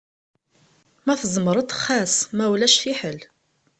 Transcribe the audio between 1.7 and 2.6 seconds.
xas, ma